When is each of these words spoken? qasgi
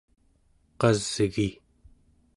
qasgi 0.79 1.47